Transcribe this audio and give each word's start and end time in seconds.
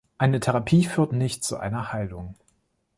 Eine 0.17 0.39
Therapie 0.39 0.85
führt 0.85 1.11
nicht 1.11 1.43
zu 1.43 1.57
einer 1.57 1.93
Heilung. 1.93 2.33